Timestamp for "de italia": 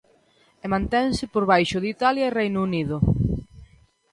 1.79-2.25